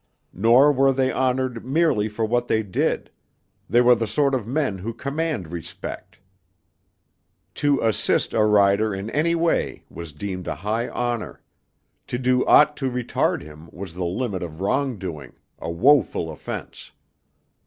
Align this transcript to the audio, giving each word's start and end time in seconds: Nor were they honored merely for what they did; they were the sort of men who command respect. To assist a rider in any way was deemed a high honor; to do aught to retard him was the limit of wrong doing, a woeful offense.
Nor 0.33 0.71
were 0.71 0.91
they 0.91 1.11
honored 1.11 1.63
merely 1.63 2.09
for 2.09 2.25
what 2.25 2.47
they 2.47 2.63
did; 2.63 3.11
they 3.69 3.81
were 3.81 3.93
the 3.93 4.07
sort 4.07 4.33
of 4.33 4.47
men 4.47 4.79
who 4.79 4.95
command 4.95 5.51
respect. 5.51 6.17
To 7.61 7.79
assist 7.81 8.33
a 8.33 8.43
rider 8.43 8.95
in 8.95 9.11
any 9.11 9.35
way 9.35 9.83
was 9.91 10.11
deemed 10.11 10.47
a 10.47 10.55
high 10.55 10.89
honor; 10.89 11.43
to 12.07 12.17
do 12.17 12.43
aught 12.47 12.75
to 12.77 12.89
retard 12.89 13.43
him 13.43 13.69
was 13.71 13.93
the 13.93 14.03
limit 14.03 14.41
of 14.41 14.59
wrong 14.59 14.97
doing, 14.97 15.33
a 15.59 15.69
woeful 15.69 16.31
offense. 16.31 16.93